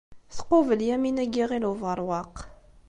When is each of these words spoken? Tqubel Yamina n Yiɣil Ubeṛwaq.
Tqubel 0.37 0.81
Yamina 0.89 1.25
n 1.27 1.31
Yiɣil 1.35 1.63
Ubeṛwaq. 1.71 2.35